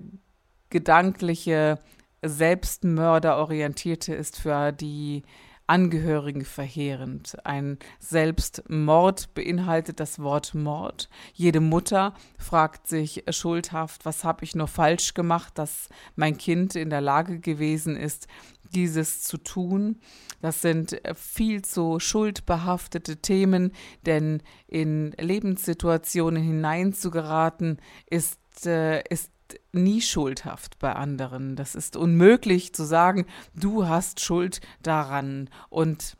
gedankliche 0.68 1.78
Selbstmörderorientierte 2.22 4.14
ist 4.14 4.38
für 4.38 4.72
die 4.72 5.22
Angehörigen 5.70 6.44
verheerend. 6.44 7.36
Ein 7.44 7.78
Selbstmord 8.00 9.32
beinhaltet 9.34 10.00
das 10.00 10.18
Wort 10.18 10.52
Mord. 10.52 11.08
Jede 11.32 11.60
Mutter 11.60 12.14
fragt 12.38 12.88
sich 12.88 13.22
schuldhaft, 13.30 14.04
was 14.04 14.24
habe 14.24 14.42
ich 14.42 14.56
nur 14.56 14.66
falsch 14.66 15.14
gemacht, 15.14 15.56
dass 15.58 15.88
mein 16.16 16.36
Kind 16.36 16.74
in 16.74 16.90
der 16.90 17.00
Lage 17.00 17.38
gewesen 17.38 17.94
ist, 17.94 18.26
dieses 18.74 19.22
zu 19.22 19.36
tun. 19.36 20.00
Das 20.42 20.60
sind 20.60 21.00
viel 21.14 21.62
zu 21.62 22.00
schuldbehaftete 22.00 23.18
Themen, 23.18 23.70
denn 24.06 24.42
in 24.66 25.12
Lebenssituationen 25.20 26.42
hineinzugeraten 26.42 27.80
ist, 28.08 28.66
äh, 28.66 29.02
ist 29.08 29.30
nie 29.72 30.00
schuldhaft 30.00 30.78
bei 30.78 30.94
anderen. 30.94 31.56
Das 31.56 31.74
ist 31.74 31.96
unmöglich 31.96 32.74
zu 32.74 32.84
sagen, 32.84 33.26
du 33.54 33.86
hast 33.86 34.20
Schuld 34.20 34.60
daran. 34.82 35.48
Und 35.68 36.16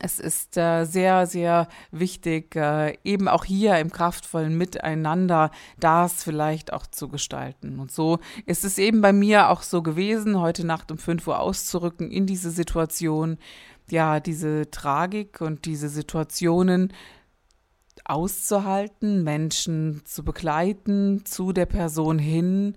es 0.00 0.20
ist 0.20 0.56
äh, 0.56 0.84
sehr, 0.84 1.26
sehr 1.26 1.68
wichtig, 1.90 2.54
äh, 2.54 2.96
eben 3.04 3.26
auch 3.26 3.44
hier 3.44 3.78
im 3.78 3.90
kraftvollen 3.90 4.56
Miteinander 4.56 5.50
das 5.80 6.22
vielleicht 6.22 6.72
auch 6.72 6.86
zu 6.86 7.08
gestalten. 7.08 7.78
Und 7.80 7.90
so 7.90 8.18
ist 8.46 8.64
es 8.64 8.78
eben 8.78 9.00
bei 9.00 9.12
mir 9.12 9.48
auch 9.48 9.62
so 9.62 9.82
gewesen, 9.82 10.38
heute 10.40 10.66
Nacht 10.66 10.92
um 10.92 10.98
5 10.98 11.26
Uhr 11.26 11.40
auszurücken 11.40 12.10
in 12.10 12.26
diese 12.26 12.50
Situation. 12.50 13.38
Ja, 13.90 14.20
diese 14.20 14.70
Tragik 14.70 15.40
und 15.40 15.64
diese 15.64 15.88
Situationen 15.88 16.92
auszuhalten, 18.06 19.24
Menschen 19.24 20.02
zu 20.04 20.24
begleiten, 20.24 21.24
zu 21.24 21.52
der 21.52 21.66
Person 21.66 22.18
hin, 22.18 22.76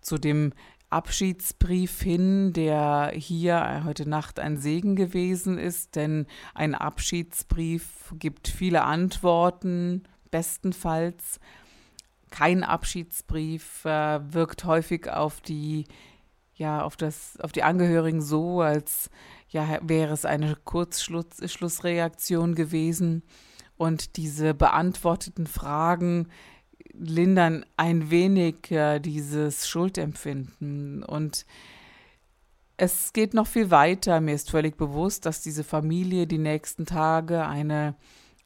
zu 0.00 0.18
dem 0.18 0.52
Abschiedsbrief 0.90 2.02
hin, 2.02 2.52
der 2.52 3.12
hier 3.14 3.82
heute 3.84 4.08
Nacht 4.08 4.40
ein 4.40 4.56
Segen 4.56 4.96
gewesen 4.96 5.56
ist, 5.56 5.94
denn 5.94 6.26
ein 6.52 6.74
Abschiedsbrief 6.74 8.12
gibt 8.18 8.48
viele 8.48 8.82
Antworten, 8.82 10.02
bestenfalls. 10.32 11.38
Kein 12.30 12.64
Abschiedsbrief 12.64 13.84
äh, 13.84 14.20
wirkt 14.32 14.64
häufig 14.64 15.08
auf 15.08 15.40
die, 15.40 15.86
ja, 16.54 16.82
auf 16.82 16.96
das, 16.96 17.38
auf 17.40 17.52
die 17.52 17.62
Angehörigen 17.62 18.20
so, 18.20 18.60
als 18.60 19.10
ja, 19.48 19.78
wäre 19.82 20.12
es 20.12 20.24
eine 20.24 20.56
Kurzschlussreaktion 20.56 22.54
gewesen. 22.56 23.22
Und 23.80 24.18
diese 24.18 24.52
beantworteten 24.52 25.46
Fragen 25.46 26.28
lindern 26.92 27.64
ein 27.78 28.10
wenig 28.10 28.70
äh, 28.70 29.00
dieses 29.00 29.66
Schuldempfinden. 29.66 31.02
Und 31.02 31.46
es 32.76 33.14
geht 33.14 33.32
noch 33.32 33.46
viel 33.46 33.70
weiter. 33.70 34.20
Mir 34.20 34.34
ist 34.34 34.50
völlig 34.50 34.76
bewusst, 34.76 35.24
dass 35.24 35.40
diese 35.40 35.64
Familie 35.64 36.26
die 36.26 36.36
nächsten 36.36 36.84
Tage 36.84 37.46
eine, 37.46 37.94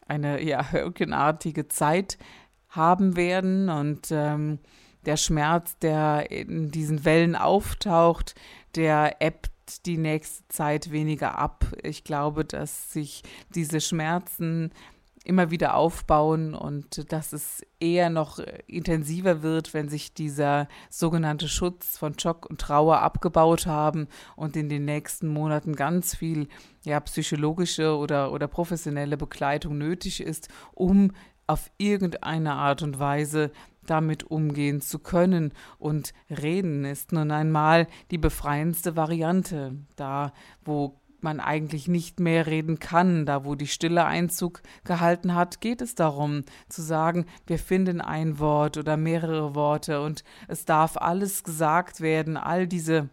eine 0.06 0.40
ja, 0.40 0.70
hölkenartige 0.70 1.66
Zeit 1.66 2.16
haben 2.68 3.16
werden. 3.16 3.68
Und 3.68 4.12
ähm, 4.12 4.60
der 5.04 5.16
Schmerz, 5.16 5.76
der 5.80 6.30
in 6.30 6.70
diesen 6.70 7.04
Wellen 7.04 7.34
auftaucht, 7.34 8.36
der 8.76 9.16
ebbt 9.20 9.50
die 9.84 9.98
nächste 9.98 10.46
Zeit 10.46 10.92
weniger 10.92 11.36
ab. 11.36 11.66
Ich 11.82 12.04
glaube, 12.04 12.44
dass 12.44 12.92
sich 12.92 13.24
diese 13.52 13.80
Schmerzen 13.80 14.70
immer 15.24 15.50
wieder 15.50 15.74
aufbauen 15.74 16.54
und 16.54 17.10
dass 17.10 17.32
es 17.32 17.62
eher 17.80 18.10
noch 18.10 18.38
intensiver 18.66 19.42
wird, 19.42 19.72
wenn 19.72 19.88
sich 19.88 20.12
dieser 20.12 20.68
sogenannte 20.90 21.48
Schutz 21.48 21.96
von 21.96 22.18
Schock 22.18 22.46
und 22.48 22.60
Trauer 22.60 23.00
abgebaut 23.00 23.66
haben 23.66 24.06
und 24.36 24.54
in 24.54 24.68
den 24.68 24.84
nächsten 24.84 25.28
Monaten 25.28 25.74
ganz 25.74 26.14
viel 26.14 26.48
ja, 26.84 27.00
psychologische 27.00 27.96
oder, 27.96 28.32
oder 28.32 28.46
professionelle 28.48 29.16
Begleitung 29.16 29.78
nötig 29.78 30.20
ist, 30.20 30.48
um 30.72 31.12
auf 31.46 31.70
irgendeine 31.78 32.54
Art 32.54 32.82
und 32.82 32.98
Weise 32.98 33.50
damit 33.86 34.24
umgehen 34.24 34.80
zu 34.80 34.98
können. 34.98 35.52
Und 35.78 36.12
reden 36.30 36.84
ist 36.84 37.12
nun 37.12 37.30
einmal 37.30 37.86
die 38.10 38.18
befreiendste 38.18 38.96
Variante, 38.96 39.76
da 39.96 40.32
wo 40.64 41.00
man 41.24 41.40
eigentlich 41.40 41.88
nicht 41.88 42.20
mehr 42.20 42.46
reden 42.46 42.78
kann. 42.78 43.26
Da, 43.26 43.44
wo 43.44 43.56
die 43.56 43.66
Stille 43.66 44.04
Einzug 44.04 44.62
gehalten 44.84 45.34
hat, 45.34 45.60
geht 45.60 45.82
es 45.82 45.96
darum 45.96 46.44
zu 46.68 46.82
sagen, 46.82 47.26
wir 47.48 47.58
finden 47.58 48.00
ein 48.00 48.38
Wort 48.38 48.76
oder 48.76 48.96
mehrere 48.96 49.56
Worte 49.56 50.00
und 50.02 50.22
es 50.46 50.64
darf 50.64 50.96
alles 50.96 51.42
gesagt 51.42 52.00
werden, 52.00 52.36
all 52.36 52.68
diese 52.68 53.08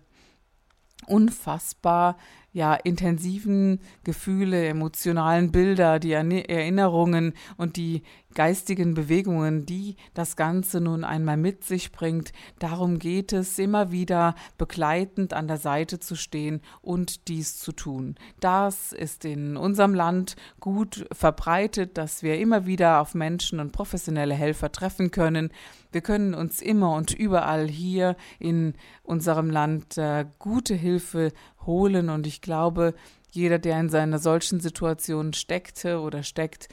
unfassbar 1.07 2.17
ja, 2.53 2.73
intensiven 2.75 3.79
Gefühle, 4.03 4.67
emotionalen 4.67 5.51
Bilder, 5.51 5.99
die 5.99 6.11
Erinnerungen 6.11 7.33
und 7.57 7.77
die 7.77 8.03
geistigen 8.33 8.93
Bewegungen, 8.93 9.65
die 9.65 9.95
das 10.13 10.35
Ganze 10.35 10.81
nun 10.81 11.03
einmal 11.03 11.37
mit 11.37 11.63
sich 11.63 11.91
bringt. 11.91 12.31
Darum 12.59 12.99
geht 12.99 13.33
es, 13.33 13.59
immer 13.59 13.91
wieder 13.91 14.35
begleitend 14.57 15.33
an 15.33 15.47
der 15.47 15.57
Seite 15.57 15.99
zu 15.99 16.15
stehen 16.15 16.61
und 16.81 17.27
dies 17.27 17.57
zu 17.57 17.71
tun. 17.71 18.15
Das 18.39 18.91
ist 18.91 19.25
in 19.25 19.57
unserem 19.57 19.93
Land 19.93 20.35
gut 20.59 21.05
verbreitet, 21.11 21.97
dass 21.97 22.23
wir 22.23 22.39
immer 22.39 22.65
wieder 22.65 23.01
auf 23.01 23.13
Menschen 23.13 23.59
und 23.59 23.71
professionelle 23.71 24.33
Helfer 24.33 24.71
treffen 24.71 25.11
können. 25.11 25.51
Wir 25.91 26.01
können 26.01 26.33
uns 26.33 26.61
immer 26.61 26.95
und 26.95 27.13
überall 27.13 27.67
hier 27.67 28.15
in 28.39 28.73
unserem 29.03 29.49
Land 29.49 29.97
äh, 29.97 30.25
gute 30.39 30.73
Hilfe 30.73 31.31
holen 31.65 32.09
und 32.09 32.25
ich 32.27 32.41
glaube, 32.41 32.93
jeder, 33.31 33.59
der 33.59 33.79
in 33.79 33.89
seiner 33.89 34.19
solchen 34.19 34.59
Situation 34.59 35.33
steckte 35.33 35.99
oder 35.99 36.23
steckt, 36.23 36.67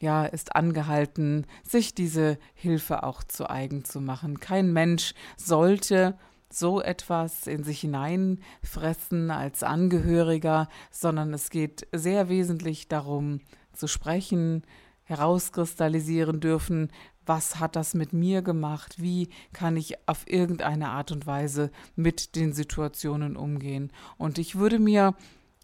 ja, 0.00 0.24
ist 0.24 0.54
angehalten, 0.54 1.46
sich 1.64 1.94
diese 1.94 2.38
Hilfe 2.54 3.02
auch 3.02 3.22
zu 3.24 3.50
eigen 3.50 3.84
zu 3.84 4.00
machen. 4.00 4.40
Kein 4.40 4.72
Mensch 4.72 5.14
sollte 5.36 6.16
so 6.50 6.80
etwas 6.80 7.46
in 7.46 7.62
sich 7.62 7.80
hineinfressen 7.80 9.30
als 9.30 9.62
Angehöriger, 9.62 10.68
sondern 10.90 11.34
es 11.34 11.50
geht 11.50 11.86
sehr 11.92 12.28
wesentlich 12.28 12.88
darum, 12.88 13.40
zu 13.72 13.86
sprechen, 13.86 14.62
herauskristallisieren 15.04 16.40
dürfen, 16.40 16.90
was 17.24 17.60
hat 17.60 17.76
das 17.76 17.94
mit 17.94 18.12
mir 18.12 18.42
gemacht, 18.42 19.00
wie 19.00 19.28
kann 19.52 19.76
ich 19.76 19.96
auf 20.08 20.24
irgendeine 20.26 20.88
Art 20.88 21.12
und 21.12 21.26
Weise 21.26 21.70
mit 21.94 22.36
den 22.36 22.52
Situationen 22.52 23.36
umgehen. 23.36 23.92
Und 24.16 24.38
ich 24.38 24.56
würde 24.56 24.78
mir 24.78 25.14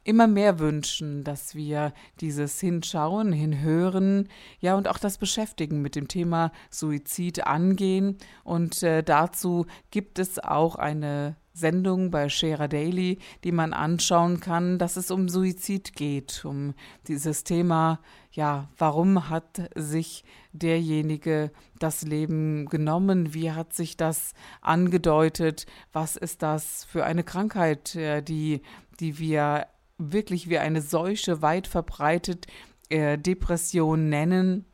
immer 0.04 0.26
mehr 0.26 0.58
wünschen, 0.58 1.24
dass 1.24 1.54
wir 1.54 1.92
dieses 2.20 2.60
Hinschauen, 2.60 3.32
Hinhören, 3.32 4.28
ja 4.60 4.76
und 4.76 4.86
auch 4.88 4.98
das 4.98 5.18
Beschäftigen 5.18 5.82
mit 5.82 5.96
dem 5.96 6.08
Thema 6.08 6.52
Suizid 6.70 7.46
angehen. 7.46 8.18
Und 8.44 8.82
äh, 8.82 9.02
dazu 9.02 9.66
gibt 9.90 10.18
es 10.18 10.38
auch 10.38 10.76
eine 10.76 11.36
Sendung 11.54 12.10
bei 12.10 12.28
Shera 12.28 12.66
Daily, 12.66 13.18
die 13.44 13.52
man 13.52 13.72
anschauen 13.72 14.40
kann, 14.40 14.78
dass 14.78 14.96
es 14.96 15.10
um 15.10 15.28
Suizid 15.28 15.94
geht, 15.94 16.44
um 16.44 16.74
dieses 17.06 17.44
Thema, 17.44 18.00
ja, 18.32 18.68
warum 18.76 19.30
hat 19.30 19.70
sich 19.76 20.24
derjenige 20.52 21.52
das 21.78 22.02
Leben 22.02 22.66
genommen, 22.66 23.34
wie 23.34 23.52
hat 23.52 23.72
sich 23.72 23.96
das 23.96 24.34
angedeutet, 24.60 25.66
was 25.92 26.16
ist 26.16 26.42
das 26.42 26.84
für 26.84 27.04
eine 27.04 27.22
Krankheit, 27.22 27.94
äh, 27.94 28.20
die, 28.20 28.62
die 28.98 29.18
wir 29.18 29.66
wirklich 29.98 30.48
wie 30.48 30.58
eine 30.58 30.82
Seuche 30.82 31.42
weit 31.42 31.66
verbreitet 31.66 32.46
äh, 32.88 33.18
Depression 33.18 34.08
nennen 34.08 34.66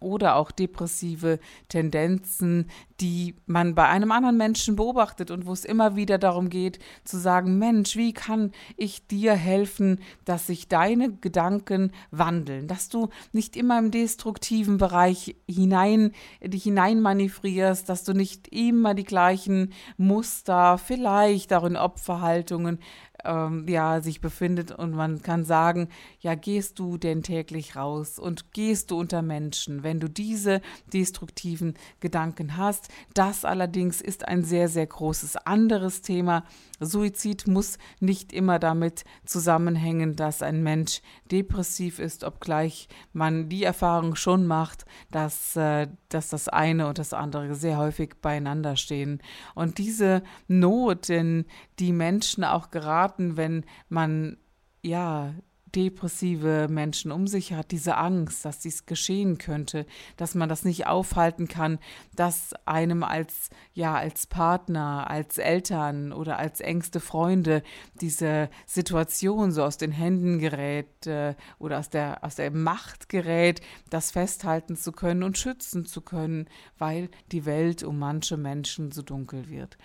oder 0.00 0.36
auch 0.36 0.50
depressive 0.50 1.38
Tendenzen, 1.68 2.70
die 3.00 3.34
man 3.46 3.74
bei 3.74 3.88
einem 3.88 4.12
anderen 4.12 4.36
Menschen 4.36 4.76
beobachtet 4.76 5.30
und 5.30 5.46
wo 5.46 5.52
es 5.52 5.64
immer 5.64 5.96
wieder 5.96 6.18
darum 6.18 6.48
geht 6.48 6.78
zu 7.04 7.18
sagen, 7.18 7.58
Mensch, 7.58 7.96
wie 7.96 8.12
kann 8.12 8.52
ich 8.76 9.06
dir 9.06 9.34
helfen, 9.34 10.00
dass 10.24 10.46
sich 10.46 10.68
deine 10.68 11.12
Gedanken 11.12 11.92
wandeln, 12.10 12.68
dass 12.68 12.88
du 12.88 13.08
nicht 13.32 13.56
immer 13.56 13.78
im 13.78 13.90
destruktiven 13.90 14.78
Bereich 14.78 15.36
hinein 15.48 16.12
dich 16.42 16.64
hineinmanövrierst, 16.64 17.88
dass 17.88 18.04
du 18.04 18.12
nicht 18.12 18.48
immer 18.48 18.94
die 18.94 19.04
gleichen 19.04 19.72
Muster, 19.96 20.78
vielleicht 20.78 21.52
auch 21.52 21.64
in 21.64 21.76
Opferhaltungen 21.76 22.78
ähm, 23.24 23.66
ja, 23.68 24.00
sich 24.00 24.20
befindet 24.20 24.72
und 24.72 24.92
man 24.92 25.22
kann 25.22 25.44
sagen, 25.44 25.88
ja, 26.20 26.34
gehst 26.34 26.78
du 26.78 26.98
denn 26.98 27.22
täglich 27.22 27.76
raus 27.76 28.18
und 28.18 28.52
gehst 28.52 28.90
du 28.90 28.98
unter 28.98 29.22
Menschen, 29.22 29.82
wenn 29.82 30.00
du 30.00 30.08
diese 30.08 30.60
destruktiven 30.92 31.74
Gedanken 32.00 32.56
hast. 32.56 32.88
Das 33.14 33.44
allerdings 33.44 34.00
ist 34.00 34.28
ein 34.28 34.42
sehr, 34.42 34.68
sehr 34.68 34.86
großes 34.86 35.36
anderes 35.36 36.02
Thema. 36.02 36.44
Suizid 36.80 37.46
muss 37.46 37.78
nicht 38.00 38.32
immer 38.32 38.58
damit 38.58 39.04
zusammenhängen, 39.24 40.16
dass 40.16 40.42
ein 40.42 40.62
Mensch 40.62 41.00
depressiv 41.30 41.98
ist, 41.98 42.24
obgleich 42.24 42.88
man 43.12 43.48
die 43.48 43.64
Erfahrung 43.64 44.16
schon 44.16 44.46
macht, 44.46 44.84
dass, 45.10 45.56
äh, 45.56 45.88
dass 46.08 46.28
das 46.28 46.48
eine 46.48 46.88
und 46.88 46.98
das 46.98 47.12
andere 47.12 47.54
sehr 47.54 47.78
häufig 47.78 48.16
beieinander 48.20 48.76
stehen. 48.76 49.22
Und 49.54 49.78
diese 49.78 50.22
Not, 50.48 51.08
in 51.08 51.46
die 51.78 51.92
Menschen 51.92 52.44
auch 52.44 52.70
geraten, 52.70 53.13
wenn 53.18 53.64
man 53.88 54.36
ja 54.82 55.34
depressive 55.74 56.68
Menschen 56.70 57.10
um 57.10 57.26
sich 57.26 57.52
hat, 57.52 57.70
diese 57.70 57.96
Angst, 57.96 58.44
dass 58.44 58.60
dies 58.60 58.86
geschehen 58.86 59.38
könnte, 59.38 59.86
dass 60.16 60.34
man 60.34 60.48
das 60.48 60.64
nicht 60.64 60.86
aufhalten 60.86 61.48
kann, 61.48 61.78
dass 62.14 62.54
einem 62.64 63.02
als 63.02 63.50
ja 63.72 63.94
als 63.94 64.26
Partner, 64.26 65.10
als 65.10 65.38
Eltern 65.38 66.12
oder 66.12 66.38
als 66.38 66.60
engste 66.60 67.00
Freunde 67.00 67.62
diese 68.00 68.48
Situation 68.66 69.52
so 69.52 69.64
aus 69.64 69.76
den 69.76 69.92
Händen 69.92 70.38
gerät 70.38 71.06
äh, 71.06 71.34
oder 71.58 71.78
aus 71.78 71.90
der 71.90 72.22
aus 72.22 72.36
der 72.36 72.50
Macht 72.50 73.08
gerät, 73.08 73.60
das 73.90 74.10
festhalten 74.12 74.76
zu 74.76 74.92
können 74.92 75.22
und 75.22 75.38
schützen 75.38 75.86
zu 75.86 76.00
können, 76.02 76.48
weil 76.78 77.08
die 77.32 77.46
Welt 77.46 77.82
um 77.82 77.98
manche 77.98 78.36
Menschen 78.36 78.92
so 78.92 79.02
dunkel 79.02 79.48
wird. 79.48 79.76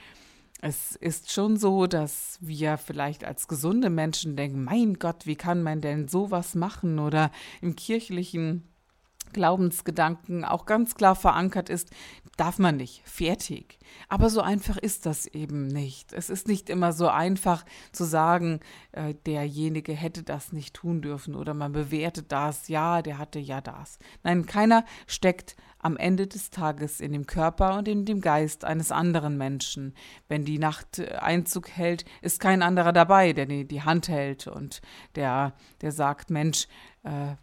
Es 0.61 0.97
ist 0.97 1.31
schon 1.31 1.55
so, 1.55 1.87
dass 1.87 2.37
wir 2.41 2.77
vielleicht 2.77 3.23
als 3.23 3.47
gesunde 3.47 3.89
Menschen 3.89 4.35
denken, 4.35 4.65
mein 4.65 4.95
Gott, 4.95 5.25
wie 5.25 5.37
kann 5.37 5.63
man 5.63 5.79
denn 5.79 6.09
sowas 6.09 6.53
machen? 6.53 6.99
Oder 6.99 7.31
im 7.61 7.77
kirchlichen 7.77 8.67
Glaubensgedanken 9.33 10.45
auch 10.45 10.65
ganz 10.65 10.95
klar 10.95 11.15
verankert 11.15 11.69
ist, 11.69 11.89
darf 12.37 12.59
man 12.59 12.77
nicht. 12.77 13.01
Fertig. 13.05 13.79
Aber 14.07 14.29
so 14.29 14.41
einfach 14.41 14.77
ist 14.77 15.05
das 15.05 15.25
eben 15.25 15.67
nicht. 15.67 16.13
Es 16.13 16.29
ist 16.29 16.47
nicht 16.47 16.69
immer 16.69 16.93
so 16.93 17.09
einfach 17.09 17.65
zu 17.91 18.03
sagen, 18.03 18.59
äh, 18.91 19.13
derjenige 19.25 19.93
hätte 19.93 20.23
das 20.23 20.53
nicht 20.53 20.73
tun 20.73 21.01
dürfen 21.01 21.35
oder 21.35 21.53
man 21.53 21.71
bewertet 21.71 22.31
das, 22.31 22.67
ja, 22.67 23.01
der 23.01 23.17
hatte 23.17 23.39
ja 23.39 23.61
das. 23.61 23.99
Nein, 24.23 24.45
keiner 24.45 24.85
steckt 25.07 25.55
am 25.79 25.97
Ende 25.97 26.27
des 26.27 26.49
Tages 26.49 26.99
in 26.99 27.13
dem 27.13 27.25
Körper 27.25 27.77
und 27.77 27.87
in 27.87 28.05
dem 28.05 28.21
Geist 28.21 28.65
eines 28.65 28.91
anderen 28.91 29.37
Menschen. 29.37 29.93
Wenn 30.27 30.45
die 30.45 30.59
Nacht 30.59 30.99
äh, 30.99 31.15
Einzug 31.15 31.69
hält, 31.69 32.05
ist 32.21 32.39
kein 32.39 32.61
anderer 32.61 32.93
dabei, 32.93 33.33
der 33.33 33.45
die, 33.45 33.81
Hand 33.81 34.09
hält 34.09 34.47
und 34.47 34.81
der, 35.15 35.53
der 35.81 35.91
sagt, 35.91 36.29
Mensch, 36.29 36.67
äh, 37.03 37.35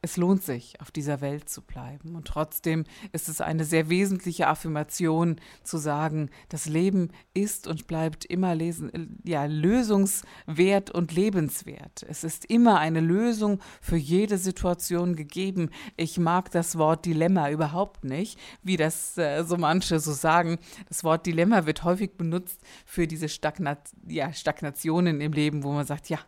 es 0.00 0.16
lohnt 0.16 0.44
sich, 0.44 0.80
auf 0.80 0.90
dieser 0.90 1.20
Welt 1.20 1.48
zu 1.48 1.62
bleiben. 1.62 2.14
Und 2.14 2.28
trotzdem 2.28 2.84
ist 3.12 3.28
es 3.28 3.40
eine 3.40 3.64
sehr 3.64 3.88
wesentliche 3.88 4.46
Affirmation 4.46 5.36
zu 5.64 5.78
sagen, 5.78 6.30
das 6.48 6.66
Leben 6.66 7.10
ist 7.34 7.66
und 7.66 7.86
bleibt 7.86 8.24
immer 8.24 8.54
lesen, 8.54 9.20
ja, 9.24 9.44
lösungswert 9.46 10.90
und 10.90 11.12
lebenswert. 11.12 12.04
Es 12.08 12.22
ist 12.22 12.44
immer 12.44 12.78
eine 12.78 13.00
Lösung 13.00 13.60
für 13.80 13.96
jede 13.96 14.38
Situation 14.38 15.16
gegeben. 15.16 15.70
Ich 15.96 16.18
mag 16.18 16.50
das 16.52 16.78
Wort 16.78 17.04
Dilemma 17.04 17.50
überhaupt 17.50 18.04
nicht, 18.04 18.38
wie 18.62 18.76
das 18.76 19.18
äh, 19.18 19.42
so 19.44 19.56
manche 19.56 19.98
so 19.98 20.12
sagen. 20.12 20.58
Das 20.88 21.02
Wort 21.02 21.26
Dilemma 21.26 21.66
wird 21.66 21.82
häufig 21.82 22.16
benutzt 22.16 22.60
für 22.86 23.08
diese 23.08 23.28
Stagnat 23.28 23.90
ja, 24.06 24.32
Stagnationen 24.32 25.20
im 25.20 25.32
Leben, 25.32 25.64
wo 25.64 25.72
man 25.72 25.86
sagt, 25.86 26.08
ja, 26.08 26.18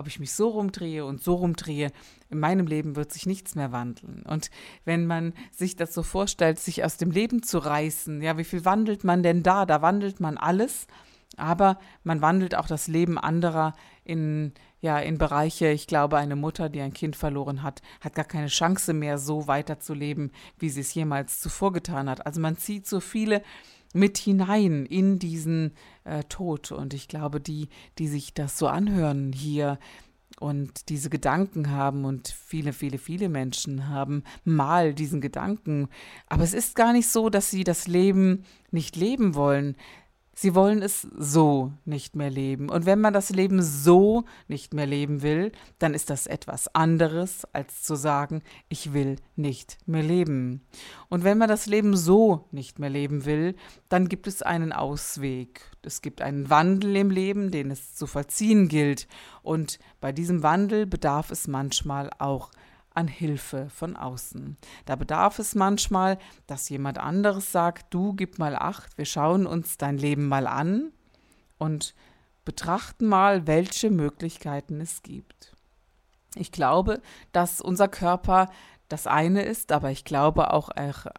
ob 0.00 0.06
ich 0.06 0.18
mich 0.18 0.32
so 0.32 0.48
rumdrehe 0.48 1.04
und 1.04 1.22
so 1.22 1.34
rumdrehe, 1.34 1.92
in 2.30 2.40
meinem 2.40 2.66
Leben 2.66 2.96
wird 2.96 3.12
sich 3.12 3.26
nichts 3.26 3.54
mehr 3.54 3.70
wandeln. 3.70 4.22
Und 4.26 4.50
wenn 4.84 5.06
man 5.06 5.34
sich 5.52 5.76
das 5.76 5.94
so 5.94 6.02
vorstellt, 6.02 6.58
sich 6.58 6.84
aus 6.84 6.96
dem 6.96 7.10
Leben 7.10 7.42
zu 7.42 7.58
reißen, 7.58 8.22
ja, 8.22 8.38
wie 8.38 8.44
viel 8.44 8.64
wandelt 8.64 9.04
man 9.04 9.22
denn 9.22 9.42
da? 9.42 9.66
Da 9.66 9.82
wandelt 9.82 10.20
man 10.20 10.38
alles, 10.38 10.86
aber 11.36 11.78
man 12.02 12.22
wandelt 12.22 12.54
auch 12.54 12.66
das 12.66 12.88
Leben 12.88 13.18
anderer 13.18 13.74
in, 14.04 14.52
ja, 14.80 14.98
in 14.98 15.18
Bereiche, 15.18 15.68
ich 15.68 15.86
glaube, 15.86 16.16
eine 16.16 16.36
Mutter, 16.36 16.68
die 16.68 16.80
ein 16.80 16.94
Kind 16.94 17.14
verloren 17.14 17.62
hat, 17.62 17.82
hat 18.00 18.14
gar 18.14 18.24
keine 18.24 18.48
Chance 18.48 18.92
mehr, 18.94 19.18
so 19.18 19.46
weiterzuleben, 19.46 20.32
wie 20.58 20.70
sie 20.70 20.80
es 20.80 20.94
jemals 20.94 21.40
zuvor 21.40 21.72
getan 21.72 22.08
hat. 22.08 22.26
Also 22.26 22.40
man 22.40 22.56
zieht 22.56 22.86
so 22.86 23.00
viele 23.00 23.42
mit 23.92 24.18
hinein 24.18 24.86
in 24.86 25.18
diesen 25.18 25.72
äh, 26.04 26.24
Tod. 26.24 26.72
Und 26.72 26.94
ich 26.94 27.08
glaube, 27.08 27.40
die, 27.40 27.68
die 27.98 28.08
sich 28.08 28.34
das 28.34 28.58
so 28.58 28.68
anhören 28.68 29.32
hier 29.32 29.78
und 30.38 30.88
diese 30.88 31.10
Gedanken 31.10 31.70
haben 31.70 32.04
und 32.04 32.28
viele, 32.28 32.72
viele, 32.72 32.98
viele 32.98 33.28
Menschen 33.28 33.88
haben 33.88 34.24
mal 34.44 34.94
diesen 34.94 35.20
Gedanken. 35.20 35.88
Aber 36.28 36.44
es 36.44 36.54
ist 36.54 36.74
gar 36.74 36.92
nicht 36.92 37.08
so, 37.08 37.28
dass 37.28 37.50
sie 37.50 37.64
das 37.64 37.86
Leben 37.86 38.44
nicht 38.70 38.96
leben 38.96 39.34
wollen. 39.34 39.76
Sie 40.32 40.54
wollen 40.54 40.80
es 40.80 41.02
so 41.02 41.72
nicht 41.84 42.16
mehr 42.16 42.30
leben. 42.30 42.70
Und 42.70 42.86
wenn 42.86 43.00
man 43.00 43.12
das 43.12 43.30
Leben 43.30 43.62
so 43.62 44.24
nicht 44.48 44.72
mehr 44.72 44.86
leben 44.86 45.22
will, 45.22 45.52
dann 45.78 45.92
ist 45.92 46.08
das 46.08 46.26
etwas 46.26 46.74
anderes, 46.74 47.46
als 47.52 47.82
zu 47.82 47.94
sagen, 47.94 48.42
ich 48.68 48.92
will 48.92 49.16
nicht 49.36 49.78
mehr 49.86 50.02
leben. 50.02 50.62
Und 51.08 51.24
wenn 51.24 51.36
man 51.36 51.48
das 51.48 51.66
Leben 51.66 51.96
so 51.96 52.46
nicht 52.52 52.78
mehr 52.78 52.90
leben 52.90 53.24
will, 53.24 53.54
dann 53.88 54.08
gibt 54.08 54.26
es 54.26 54.40
einen 54.42 54.72
Ausweg. 54.72 55.60
Es 55.82 56.00
gibt 56.00 56.22
einen 56.22 56.48
Wandel 56.48 56.96
im 56.96 57.10
Leben, 57.10 57.50
den 57.50 57.70
es 57.70 57.94
zu 57.94 58.06
vollziehen 58.06 58.68
gilt. 58.68 59.08
Und 59.42 59.78
bei 60.00 60.12
diesem 60.12 60.42
Wandel 60.42 60.86
bedarf 60.86 61.30
es 61.30 61.48
manchmal 61.48 62.10
auch 62.18 62.50
an 62.94 63.08
Hilfe 63.08 63.68
von 63.70 63.96
außen. 63.96 64.56
Da 64.84 64.96
bedarf 64.96 65.38
es 65.38 65.54
manchmal, 65.54 66.18
dass 66.46 66.68
jemand 66.68 66.98
anderes 66.98 67.52
sagt, 67.52 67.92
du 67.94 68.14
gib 68.14 68.38
mal 68.38 68.56
acht, 68.56 68.98
wir 68.98 69.04
schauen 69.04 69.46
uns 69.46 69.78
dein 69.78 69.96
Leben 69.96 70.28
mal 70.28 70.46
an 70.46 70.92
und 71.58 71.94
betrachten 72.44 73.06
mal, 73.06 73.46
welche 73.46 73.90
Möglichkeiten 73.90 74.80
es 74.80 75.02
gibt. 75.02 75.54
Ich 76.34 76.52
glaube, 76.52 77.00
dass 77.32 77.60
unser 77.60 77.88
Körper 77.88 78.48
das 78.88 79.06
eine 79.06 79.42
ist, 79.42 79.70
aber 79.72 79.90
ich 79.90 80.04
glaube 80.04 80.52
auch 80.52 80.70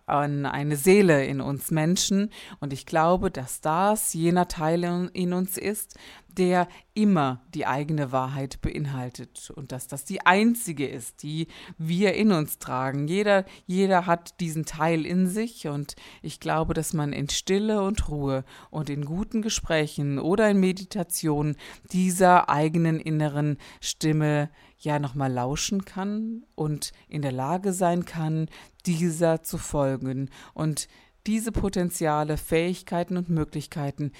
an 0.05 0.45
eine 0.45 0.75
Seele 0.75 1.25
in 1.25 1.39
uns 1.39 1.71
Menschen 1.71 2.29
und 2.59 2.73
ich 2.73 2.85
glaube, 2.85 3.31
dass 3.31 3.61
das 3.61 4.13
jener 4.13 4.47
Teil 4.47 4.83
in 5.13 5.33
uns 5.33 5.57
ist, 5.57 5.97
der 6.37 6.67
immer 6.93 7.41
die 7.53 7.65
eigene 7.65 8.11
Wahrheit 8.11 8.61
beinhaltet 8.61 9.51
und 9.55 9.71
dass 9.71 9.87
das 9.87 10.05
die 10.05 10.25
einzige 10.25 10.87
ist, 10.87 11.23
die 11.23 11.47
wir 11.77 12.13
in 12.13 12.31
uns 12.31 12.59
tragen. 12.59 13.07
Jeder, 13.07 13.45
jeder 13.65 14.05
hat 14.05 14.39
diesen 14.39 14.65
Teil 14.65 15.05
in 15.05 15.27
sich 15.27 15.67
und 15.67 15.95
ich 16.21 16.39
glaube, 16.39 16.73
dass 16.73 16.93
man 16.93 17.13
in 17.13 17.29
Stille 17.29 17.81
und 17.81 18.09
Ruhe 18.09 18.43
und 18.69 18.89
in 18.89 19.05
guten 19.05 19.41
Gesprächen 19.41 20.19
oder 20.19 20.49
in 20.49 20.59
Meditation 20.59 21.55
dieser 21.91 22.49
eigenen 22.49 22.99
inneren 22.99 23.57
Stimme 23.79 24.49
ja 24.77 24.99
nochmal 24.99 25.31
lauschen 25.31 25.85
kann 25.85 26.43
und 26.55 26.91
in 27.07 27.21
der 27.21 27.31
Lage 27.31 27.71
sein 27.71 28.05
kann, 28.05 28.47
dieser 28.85 29.43
zu 29.43 29.57
folgen 29.57 30.29
und 30.53 30.87
diese 31.27 31.51
Potenziale, 31.51 32.37
Fähigkeiten 32.37 33.15
und 33.15 33.29
Möglichkeiten, 33.29 34.11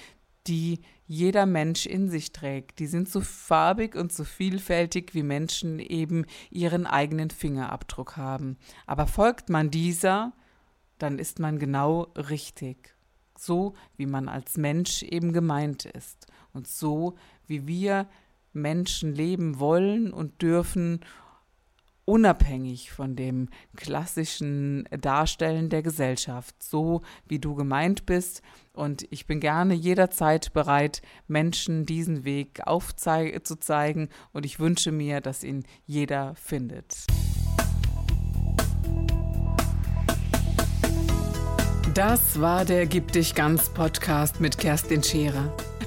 die 0.46 0.80
jeder 1.06 1.46
Mensch 1.46 1.86
in 1.86 2.08
sich 2.08 2.32
trägt. 2.32 2.78
Die 2.78 2.86
sind 2.86 3.08
so 3.08 3.20
farbig 3.20 3.94
und 3.94 4.12
so 4.12 4.24
vielfältig, 4.24 5.14
wie 5.14 5.22
Menschen 5.22 5.78
eben 5.78 6.24
ihren 6.50 6.86
eigenen 6.86 7.30
Fingerabdruck 7.30 8.16
haben. 8.16 8.56
Aber 8.86 9.06
folgt 9.06 9.50
man 9.50 9.70
dieser, 9.70 10.32
dann 10.98 11.18
ist 11.18 11.38
man 11.38 11.58
genau 11.58 12.02
richtig. 12.16 12.94
So, 13.36 13.74
wie 13.96 14.06
man 14.06 14.28
als 14.28 14.56
Mensch 14.56 15.02
eben 15.02 15.32
gemeint 15.32 15.84
ist. 15.84 16.26
Und 16.52 16.68
so, 16.68 17.16
wie 17.46 17.66
wir 17.66 18.08
Menschen 18.52 19.14
leben 19.14 19.58
wollen 19.58 20.12
und 20.12 20.42
dürfen 20.42 21.00
unabhängig 22.04 22.90
von 22.90 23.16
dem 23.16 23.48
klassischen 23.76 24.88
Darstellen 24.90 25.68
der 25.68 25.82
Gesellschaft, 25.82 26.54
so 26.62 27.02
wie 27.26 27.38
du 27.38 27.54
gemeint 27.54 28.06
bist. 28.06 28.42
Und 28.72 29.06
ich 29.10 29.26
bin 29.26 29.40
gerne 29.40 29.74
jederzeit 29.74 30.52
bereit, 30.52 31.02
Menschen 31.28 31.86
diesen 31.86 32.24
Weg 32.24 32.60
aufzuzeigen 32.66 34.08
und 34.32 34.46
ich 34.46 34.58
wünsche 34.58 34.92
mir, 34.92 35.20
dass 35.20 35.44
ihn 35.44 35.64
jeder 35.86 36.34
findet. 36.34 37.06
Das 41.94 42.40
war 42.40 42.64
der 42.64 42.86
Gib 42.86 43.12
dich 43.12 43.34
ganz 43.34 43.68
Podcast 43.68 44.40
mit 44.40 44.56
Kerstin 44.56 45.02
Scherer. 45.02 45.54